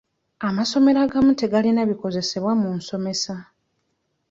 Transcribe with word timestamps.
Amasomero 0.47 0.99
agamu 1.05 1.31
tegalina 1.41 1.81
bikozesebwa 1.89 2.51
mu 2.61 2.67
musomesa. 2.75 3.35